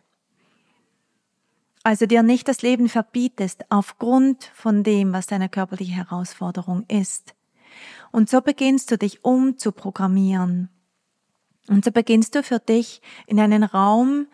Also 1.84 2.06
dir 2.06 2.22
nicht 2.22 2.48
das 2.48 2.62
Leben 2.62 2.90
verbietest 2.90 3.66
aufgrund 3.70 4.44
von 4.54 4.84
dem, 4.84 5.14
was 5.14 5.26
deine 5.26 5.50
körperliche 5.50 5.94
Herausforderung 5.94 6.84
ist. 6.88 7.34
Und 8.12 8.30
so 8.30 8.42
beginnst 8.42 8.92
du 8.92 8.98
dich 8.98 9.24
umzuprogrammieren. 9.24 10.70
Und 11.70 11.86
so 11.86 11.92
beginnst 11.92 12.36
du 12.36 12.44
für 12.44 12.60
dich 12.60 13.02
in 13.26 13.40
einen 13.40 13.64
Raum 13.64 14.28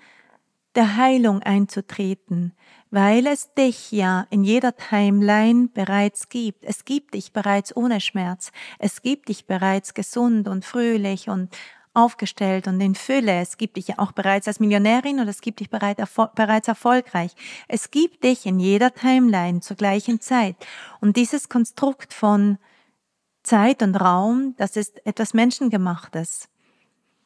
der 0.75 0.97
Heilung 0.97 1.41
einzutreten, 1.43 2.53
weil 2.93 3.25
es 3.25 3.51
dich 3.55 3.91
ja 3.91 4.27
in 4.29 4.43
jeder 4.43 4.77
Timeline 4.77 5.67
bereits 5.73 6.29
gibt. 6.29 6.63
Es 6.63 6.85
gibt 6.85 7.15
dich 7.15 7.33
bereits 7.33 7.75
ohne 7.75 7.99
Schmerz. 7.99 8.51
Es 8.77 9.01
gibt 9.01 9.29
dich 9.29 9.47
bereits 9.47 9.95
gesund 9.95 10.47
und 10.47 10.63
fröhlich 10.63 11.27
und 11.27 11.49
aufgestellt 11.95 12.67
und 12.67 12.79
in 12.79 12.93
Fülle. 12.93 13.41
Es 13.41 13.57
gibt 13.57 13.77
dich 13.77 13.87
ja 13.87 13.95
auch 13.97 14.11
bereits 14.11 14.47
als 14.47 14.59
Millionärin 14.59 15.19
und 15.19 15.27
es 15.27 15.41
gibt 15.41 15.59
dich 15.59 15.71
bereits 15.71 16.67
erfolgreich. 16.67 17.31
Es 17.67 17.89
gibt 17.89 18.23
dich 18.23 18.45
in 18.45 18.59
jeder 18.59 18.93
Timeline 18.93 19.61
zur 19.61 19.75
gleichen 19.75 20.21
Zeit. 20.21 20.55
Und 21.01 21.17
dieses 21.17 21.49
Konstrukt 21.49 22.13
von 22.13 22.59
Zeit 23.41 23.81
und 23.81 23.95
Raum, 23.95 24.53
das 24.57 24.77
ist 24.77 25.03
etwas 25.03 25.33
Menschengemachtes. 25.33 26.47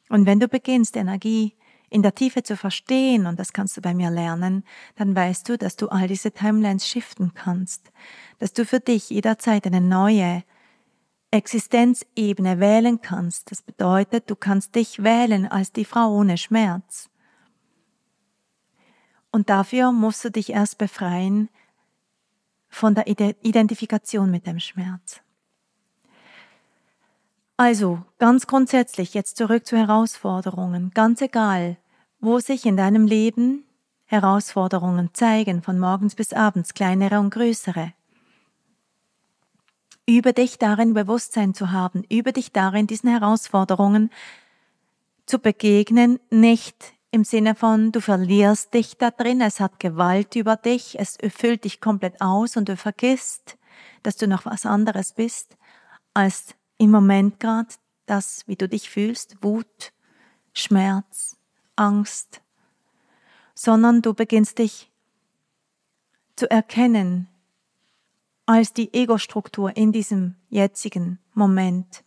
Und 0.08 0.24
wenn 0.24 0.40
du 0.40 0.48
beginnst, 0.48 0.96
Energie 0.96 1.58
in 1.90 2.02
der 2.02 2.14
Tiefe 2.14 2.42
zu 2.42 2.56
verstehen, 2.56 3.26
und 3.26 3.38
das 3.38 3.52
kannst 3.52 3.76
du 3.76 3.80
bei 3.80 3.94
mir 3.94 4.10
lernen, 4.10 4.64
dann 4.96 5.14
weißt 5.14 5.48
du, 5.48 5.58
dass 5.58 5.76
du 5.76 5.88
all 5.88 6.08
diese 6.08 6.32
Timelines 6.32 6.86
shiften 6.86 7.32
kannst, 7.34 7.90
dass 8.38 8.52
du 8.52 8.64
für 8.64 8.80
dich 8.80 9.10
jederzeit 9.10 9.66
eine 9.66 9.80
neue 9.80 10.42
Existenzebene 11.30 12.58
wählen 12.60 13.00
kannst. 13.00 13.50
Das 13.50 13.62
bedeutet, 13.62 14.30
du 14.30 14.36
kannst 14.36 14.74
dich 14.74 15.02
wählen 15.02 15.46
als 15.46 15.72
die 15.72 15.84
Frau 15.84 16.14
ohne 16.14 16.38
Schmerz. 16.38 17.10
Und 19.30 19.50
dafür 19.50 19.92
musst 19.92 20.24
du 20.24 20.30
dich 20.30 20.50
erst 20.50 20.78
befreien 20.78 21.50
von 22.68 22.94
der 22.94 23.06
Identifikation 23.06 24.30
mit 24.30 24.46
dem 24.46 24.58
Schmerz. 24.58 25.20
Also, 27.60 28.00
ganz 28.20 28.46
grundsätzlich, 28.46 29.14
jetzt 29.14 29.36
zurück 29.36 29.66
zu 29.66 29.76
Herausforderungen. 29.76 30.92
Ganz 30.94 31.20
egal, 31.20 31.76
wo 32.20 32.38
sich 32.38 32.64
in 32.64 32.76
deinem 32.76 33.04
Leben 33.04 33.64
Herausforderungen 34.04 35.10
zeigen, 35.12 35.60
von 35.60 35.76
morgens 35.76 36.14
bis 36.14 36.32
abends, 36.32 36.72
kleinere 36.72 37.18
und 37.18 37.30
größere. 37.30 37.92
Übe 40.06 40.34
dich 40.34 40.58
darin, 40.58 40.94
Bewusstsein 40.94 41.52
zu 41.52 41.72
haben, 41.72 42.04
übe 42.08 42.32
dich 42.32 42.52
darin, 42.52 42.86
diesen 42.86 43.10
Herausforderungen 43.10 44.10
zu 45.26 45.40
begegnen, 45.40 46.20
nicht 46.30 46.92
im 47.10 47.24
Sinne 47.24 47.56
von, 47.56 47.90
du 47.90 48.00
verlierst 48.00 48.72
dich 48.72 48.98
da 48.98 49.10
drin, 49.10 49.40
es 49.40 49.58
hat 49.58 49.80
Gewalt 49.80 50.36
über 50.36 50.54
dich, 50.54 50.96
es 51.00 51.18
füllt 51.36 51.64
dich 51.64 51.80
komplett 51.80 52.20
aus 52.20 52.56
und 52.56 52.68
du 52.68 52.76
vergisst, 52.76 53.58
dass 54.04 54.16
du 54.16 54.28
noch 54.28 54.46
was 54.46 54.64
anderes 54.64 55.12
bist, 55.12 55.56
als 56.14 56.54
im 56.78 56.90
Moment 56.90 57.40
gerade 57.40 57.74
das, 58.06 58.46
wie 58.46 58.56
du 58.56 58.68
dich 58.68 58.88
fühlst, 58.88 59.42
Wut, 59.42 59.92
Schmerz, 60.54 61.36
Angst, 61.76 62.40
sondern 63.54 64.02
du 64.02 64.14
beginnst 64.14 64.58
dich 64.58 64.90
zu 66.36 66.50
erkennen 66.50 67.28
als 68.46 68.72
die 68.72 68.94
Ego-Struktur 68.94 69.76
in 69.76 69.92
diesem 69.92 70.36
jetzigen 70.48 71.18
Moment. 71.34 72.04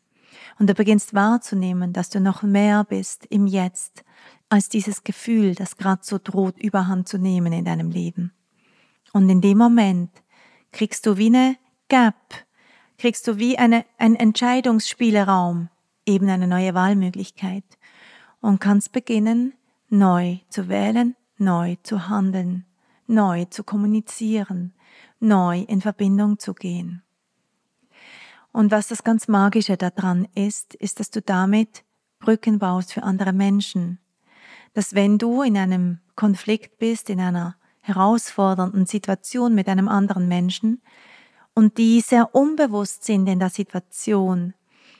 Und 0.57 0.69
du 0.69 0.73
beginnst 0.73 1.13
wahrzunehmen, 1.13 1.93
dass 1.93 2.09
du 2.09 2.19
noch 2.19 2.41
mehr 2.41 2.83
bist 2.83 3.25
im 3.27 3.45
Jetzt, 3.45 4.03
als 4.49 4.69
dieses 4.69 5.03
Gefühl, 5.03 5.55
das 5.55 5.77
gerade 5.77 6.01
so 6.03 6.17
droht, 6.21 6.57
überhand 6.57 7.07
zu 7.07 7.17
nehmen 7.17 7.53
in 7.53 7.65
deinem 7.65 7.91
Leben. 7.91 8.33
Und 9.13 9.29
in 9.29 9.41
dem 9.41 9.57
Moment 9.57 10.09
kriegst 10.71 11.05
du 11.05 11.17
wie 11.17 11.27
eine 11.27 11.57
Gap 11.89 12.15
kriegst 13.01 13.27
du 13.27 13.39
wie 13.39 13.57
eine, 13.57 13.83
ein 13.97 14.15
Entscheidungsspielraum, 14.15 15.69
eben 16.05 16.29
eine 16.29 16.45
neue 16.45 16.75
Wahlmöglichkeit 16.75 17.63
und 18.41 18.61
kannst 18.61 18.91
beginnen, 18.91 19.53
neu 19.89 20.37
zu 20.49 20.69
wählen, 20.69 21.15
neu 21.39 21.77
zu 21.81 22.09
handeln, 22.09 22.63
neu 23.07 23.45
zu 23.45 23.63
kommunizieren, 23.63 24.75
neu 25.19 25.61
in 25.61 25.81
Verbindung 25.81 26.37
zu 26.37 26.53
gehen. 26.53 27.01
Und 28.51 28.69
was 28.69 28.89
das 28.89 29.03
ganz 29.03 29.27
Magische 29.27 29.77
daran 29.77 30.27
ist, 30.35 30.75
ist, 30.75 30.99
dass 30.99 31.09
du 31.09 31.23
damit 31.23 31.83
Brücken 32.19 32.59
baust 32.59 32.93
für 32.93 33.01
andere 33.01 33.33
Menschen. 33.33 33.97
Dass 34.75 34.93
wenn 34.93 35.17
du 35.17 35.41
in 35.41 35.57
einem 35.57 36.01
Konflikt 36.15 36.77
bist, 36.77 37.09
in 37.09 37.19
einer 37.19 37.55
herausfordernden 37.79 38.85
Situation 38.85 39.55
mit 39.55 39.67
einem 39.69 39.87
anderen 39.87 40.27
Menschen, 40.27 40.83
und 41.53 41.77
die 41.77 42.01
sehr 42.01 42.33
unbewusst 42.33 43.03
sind 43.03 43.27
in 43.27 43.39
der 43.39 43.49
Situation 43.49 44.53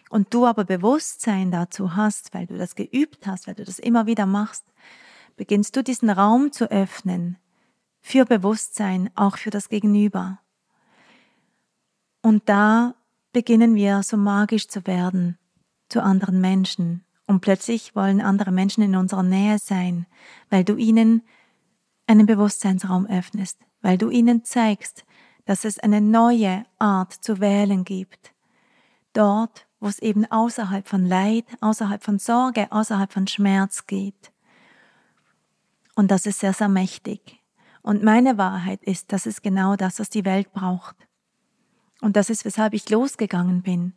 und 0.09 0.33
du 0.33 0.45
aber 0.45 0.65
Bewusstsein 0.65 1.51
dazu 1.51 1.95
hast, 1.95 2.33
weil 2.33 2.47
du 2.47 2.57
das 2.57 2.75
geübt 2.75 3.25
hast, 3.27 3.47
weil 3.47 3.55
du 3.55 3.63
das 3.63 3.79
immer 3.79 4.05
wieder 4.05 4.25
machst, 4.25 4.65
beginnst 5.37 5.75
du 5.75 5.83
diesen 5.83 6.09
Raum 6.09 6.51
zu 6.51 6.69
öffnen 6.69 7.37
für 8.01 8.25
Bewusstsein, 8.25 9.09
auch 9.15 9.37
für 9.37 9.51
das 9.51 9.69
Gegenüber. 9.69 10.39
Und 12.21 12.49
da 12.49 12.95
beginnen 13.31 13.75
wir 13.75 14.03
so 14.03 14.17
magisch 14.17 14.67
zu 14.67 14.85
werden 14.85 15.37
zu 15.89 16.03
anderen 16.03 16.41
Menschen. 16.41 17.05
Und 17.27 17.41
plötzlich 17.41 17.95
wollen 17.95 18.21
andere 18.21 18.51
Menschen 18.51 18.83
in 18.83 18.95
unserer 18.95 19.23
Nähe 19.23 19.57
sein, 19.59 20.05
weil 20.49 20.63
du 20.63 20.75
ihnen 20.75 21.23
einen 22.07 22.25
Bewusstseinsraum 22.25 23.05
öffnest, 23.05 23.59
weil 23.81 23.97
du 23.97 24.09
ihnen 24.09 24.43
zeigst, 24.43 25.05
dass 25.45 25.65
es 25.65 25.79
eine 25.79 26.01
neue 26.01 26.65
Art 26.79 27.13
zu 27.13 27.39
wählen 27.39 27.83
gibt. 27.83 28.33
Dort, 29.13 29.67
wo 29.79 29.87
es 29.87 29.99
eben 29.99 30.25
außerhalb 30.25 30.87
von 30.87 31.05
Leid, 31.05 31.45
außerhalb 31.59 32.03
von 32.03 32.19
Sorge, 32.19 32.71
außerhalb 32.71 33.11
von 33.11 33.27
Schmerz 33.27 33.87
geht. 33.87 34.31
Und 35.95 36.11
das 36.11 36.25
ist 36.25 36.39
sehr, 36.39 36.53
sehr 36.53 36.69
mächtig. 36.69 37.39
Und 37.81 38.03
meine 38.03 38.37
Wahrheit 38.37 38.83
ist, 38.83 39.11
das 39.11 39.25
ist 39.25 39.41
genau 39.41 39.75
das, 39.75 39.99
was 39.99 40.09
die 40.09 40.25
Welt 40.25 40.53
braucht. 40.53 40.95
Und 41.99 42.15
das 42.15 42.29
ist, 42.29 42.45
weshalb 42.45 42.73
ich 42.73 42.89
losgegangen 42.89 43.61
bin. 43.61 43.93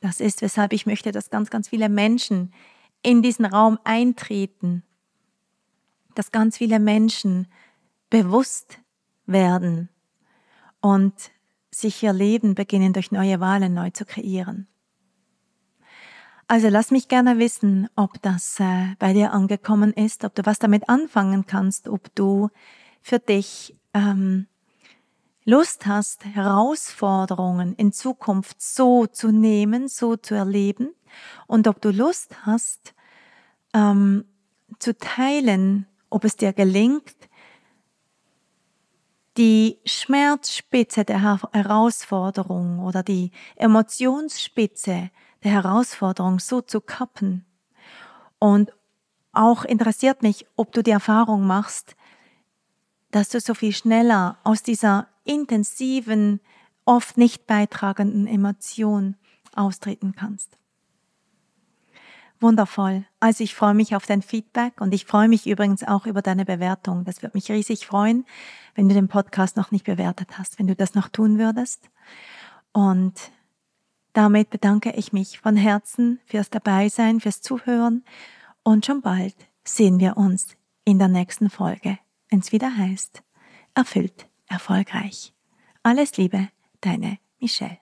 Das 0.00 0.20
ist, 0.20 0.42
weshalb 0.42 0.72
ich 0.72 0.86
möchte, 0.86 1.12
dass 1.12 1.30
ganz, 1.30 1.50
ganz 1.50 1.68
viele 1.68 1.88
Menschen 1.88 2.52
in 3.02 3.22
diesen 3.22 3.44
Raum 3.44 3.78
eintreten. 3.84 4.82
Dass 6.14 6.32
ganz 6.32 6.56
viele 6.56 6.78
Menschen 6.78 7.46
bewusst 8.10 8.78
werden 9.26 9.88
und 10.86 11.32
sich 11.72 12.00
ihr 12.04 12.12
Leben 12.12 12.54
beginnen 12.54 12.92
durch 12.92 13.10
neue 13.10 13.40
Wahlen 13.40 13.74
neu 13.74 13.90
zu 13.90 14.04
kreieren. 14.04 14.68
Also 16.46 16.68
lass 16.68 16.92
mich 16.92 17.08
gerne 17.08 17.40
wissen, 17.40 17.88
ob 17.96 18.22
das 18.22 18.60
äh, 18.60 18.94
bei 19.00 19.12
dir 19.12 19.32
angekommen 19.32 19.92
ist, 19.92 20.22
ob 20.22 20.36
du 20.36 20.46
was 20.46 20.60
damit 20.60 20.88
anfangen 20.88 21.44
kannst, 21.44 21.88
ob 21.88 22.14
du 22.14 22.50
für 23.02 23.18
dich 23.18 23.74
ähm, 23.94 24.46
Lust 25.44 25.86
hast, 25.86 26.24
Herausforderungen 26.24 27.74
in 27.74 27.90
Zukunft 27.90 28.62
so 28.62 29.06
zu 29.06 29.32
nehmen, 29.32 29.88
so 29.88 30.14
zu 30.14 30.36
erleben 30.36 30.90
und 31.48 31.66
ob 31.66 31.80
du 31.80 31.90
Lust 31.90 32.46
hast, 32.46 32.94
ähm, 33.74 34.24
zu 34.78 34.96
teilen, 34.96 35.86
ob 36.10 36.22
es 36.22 36.36
dir 36.36 36.52
gelingt, 36.52 37.16
die 39.36 39.78
Schmerzspitze 39.84 41.04
der 41.04 41.22
Herausforderung 41.52 42.80
oder 42.80 43.02
die 43.02 43.30
Emotionsspitze 43.56 45.10
der 45.44 45.50
Herausforderung 45.50 46.38
so 46.38 46.60
zu 46.60 46.80
kappen. 46.80 47.44
Und 48.38 48.72
auch 49.32 49.64
interessiert 49.64 50.22
mich, 50.22 50.46
ob 50.56 50.72
du 50.72 50.82
die 50.82 50.90
Erfahrung 50.90 51.46
machst, 51.46 51.94
dass 53.10 53.28
du 53.28 53.40
so 53.40 53.54
viel 53.54 53.72
schneller 53.72 54.38
aus 54.44 54.62
dieser 54.62 55.08
intensiven, 55.24 56.40
oft 56.84 57.18
nicht 57.18 57.46
beitragenden 57.46 58.26
Emotion 58.26 59.16
austreten 59.54 60.14
kannst. 60.16 60.56
Wundervoll. 62.40 63.04
Also 63.20 63.44
ich 63.44 63.54
freue 63.54 63.74
mich 63.74 63.96
auf 63.96 64.06
dein 64.06 64.22
Feedback 64.22 64.80
und 64.80 64.92
ich 64.94 65.04
freue 65.04 65.28
mich 65.28 65.46
übrigens 65.46 65.82
auch 65.82 66.06
über 66.06 66.22
deine 66.22 66.44
Bewertung. 66.44 67.04
Das 67.04 67.22
wird 67.22 67.34
mich 67.34 67.50
riesig 67.50 67.86
freuen, 67.86 68.24
wenn 68.74 68.88
du 68.88 68.94
den 68.94 69.08
Podcast 69.08 69.56
noch 69.56 69.70
nicht 69.70 69.84
bewertet 69.84 70.38
hast, 70.38 70.58
wenn 70.58 70.66
du 70.66 70.76
das 70.76 70.94
noch 70.94 71.08
tun 71.08 71.38
würdest. 71.38 71.88
Und 72.72 73.30
damit 74.12 74.50
bedanke 74.50 74.92
ich 74.92 75.12
mich 75.12 75.40
von 75.40 75.56
Herzen 75.56 76.20
fürs 76.26 76.50
Dabeisein, 76.50 77.20
fürs 77.20 77.42
Zuhören 77.42 78.04
und 78.62 78.86
schon 78.86 79.00
bald 79.00 79.36
sehen 79.64 80.00
wir 80.00 80.16
uns 80.16 80.56
in 80.84 80.98
der 80.98 81.08
nächsten 81.08 81.50
Folge, 81.50 81.98
wenn 82.30 82.40
es 82.40 82.52
wieder 82.52 82.76
heißt, 82.76 83.22
erfüllt, 83.74 84.28
erfolgreich. 84.46 85.34
Alles 85.82 86.16
Liebe, 86.16 86.48
deine 86.80 87.18
Michelle. 87.38 87.78